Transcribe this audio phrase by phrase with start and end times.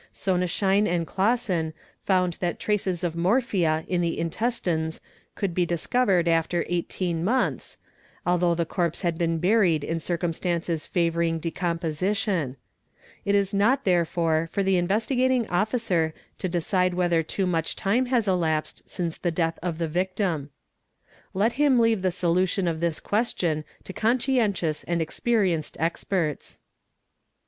[0.11, 4.99] Sonnenschein and Classen found tha traces of morphia in the intestines
[5.35, 7.77] could be discovered after 18 months
[8.25, 12.57] although the corpse had been buried in circumstances favouring decom position;
[13.25, 18.25] it is not therefore for the Investigating Officer to decide whethel too much time has
[18.27, 20.49] elasped since the death of the victim
[21.35, 26.59] "®,(him leave the solution of this question to conscientious and experie nce experts.